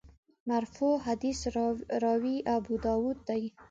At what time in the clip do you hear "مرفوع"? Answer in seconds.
0.49-0.95